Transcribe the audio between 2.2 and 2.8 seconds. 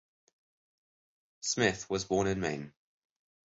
in Maine.